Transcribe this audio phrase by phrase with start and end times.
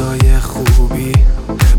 [0.00, 1.12] روزای خوبی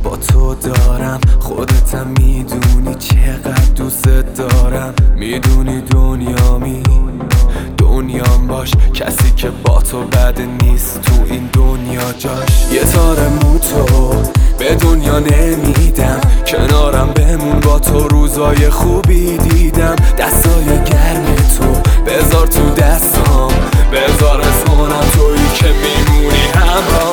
[0.03, 1.19] با تو دارم.
[1.39, 4.07] خودتم می‌دونی چقدر دوست
[4.37, 4.93] دارم.
[5.15, 6.83] می‌دونی دنیامی
[7.77, 8.71] دنیام باش.
[8.93, 12.71] کسی که با تو بد نیست تو این دنیا جاش.
[12.71, 14.13] یه تار موتو
[14.59, 16.21] به دنیا نمیدم.
[16.47, 19.95] کنارم بمون با تو روزای خوبی دیدم.
[20.17, 23.51] دستای گرم تو بذار تو دستام.
[23.91, 27.10] بذار اسمانم توی که میمونی همراه.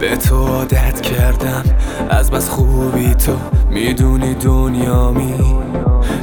[0.00, 1.64] به تو عادت کردم.
[2.10, 3.32] از بس خوبی تو
[3.70, 5.34] می‌دونی دنیامی.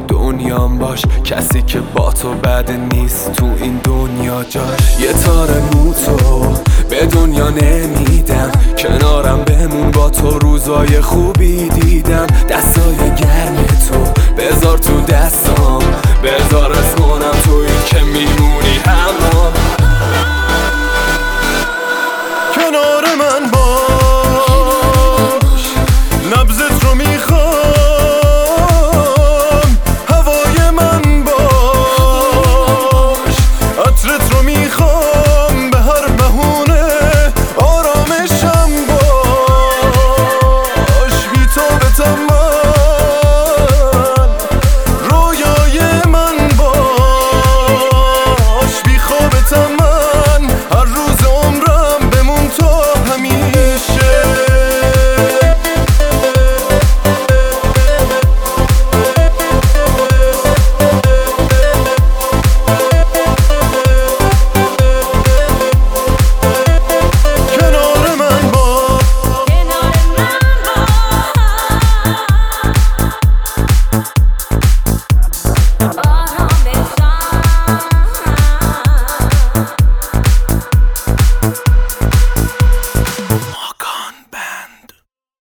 [0.08, 5.00] دنیام باش کسی که با تو بد نیست تو این دنیا جاش.
[5.00, 6.54] یه تار موتو
[6.90, 8.52] به دنیا نمیدم.
[8.78, 12.28] کنارم بمون با تو روزای خوبی دیدم.
[12.50, 13.56] دستای گرم
[13.90, 15.47] تو بذار تو دست